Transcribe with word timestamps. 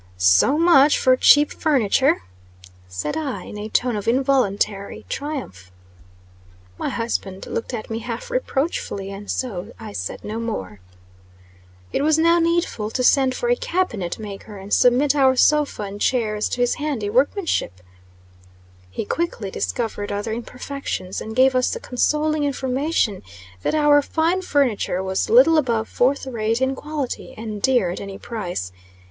"So 0.17 0.57
much 0.57 0.97
for 0.97 1.15
cheap 1.15 1.51
furniture," 1.53 2.23
said 2.87 3.15
I, 3.15 3.43
in 3.43 3.55
a 3.55 3.69
tone 3.69 3.95
of 3.95 4.07
involuntary 4.07 5.05
triumph. 5.09 5.71
My 6.79 6.89
husband 6.89 7.45
looked 7.45 7.71
at 7.71 7.91
me 7.91 7.99
half 7.99 8.31
reproachfully, 8.31 9.11
and 9.11 9.29
so 9.29 9.73
I 9.79 9.91
said 9.91 10.23
no 10.25 10.39
more. 10.39 10.79
It 11.93 12.01
was 12.01 12.17
now 12.17 12.39
needful 12.39 12.89
to 12.89 13.03
send 13.03 13.35
for 13.35 13.47
a 13.49 13.55
cabinet 13.55 14.17
maker, 14.17 14.57
and 14.57 14.73
submit 14.73 15.13
our 15.15 15.35
sofa 15.35 15.83
and 15.83 16.01
chairs 16.01 16.49
to 16.49 16.61
his 16.61 16.73
handy 16.81 17.11
workmanship. 17.11 17.73
He 18.89 19.05
quickly 19.05 19.51
discovered 19.51 20.11
other 20.11 20.33
imperfections, 20.33 21.21
and 21.21 21.35
gave 21.35 21.53
us 21.53 21.69
the 21.69 21.79
consoling 21.79 22.43
information 22.43 23.21
that 23.61 23.75
our 23.75 24.01
fine 24.01 24.41
furniture 24.41 25.03
was 25.03 25.29
little 25.29 25.59
above 25.59 25.87
fourth 25.87 26.25
rate 26.25 26.59
in 26.59 26.73
quality, 26.73 27.35
and 27.37 27.61
dear 27.61 27.91
at 27.91 28.01
any 28.01 28.17
price. 28.17 28.71